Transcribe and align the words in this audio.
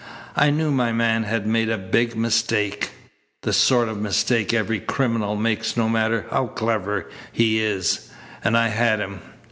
I 0.35 0.49
knew 0.49 0.71
my 0.71 0.91
man 0.91 1.25
had 1.25 1.45
made 1.45 1.69
a 1.69 1.77
big 1.77 2.15
mistake 2.15 2.89
the 3.43 3.53
sort 3.53 3.87
of 3.87 4.01
mistake 4.01 4.51
every 4.51 4.79
criminal 4.79 5.35
makes 5.35 5.77
no 5.77 5.87
matter 5.87 6.25
how 6.31 6.47
clever 6.47 7.07
he 7.31 7.63
is 7.63 8.09
and 8.43 8.57
I 8.57 8.69
had 8.69 8.99
him. 8.99 9.19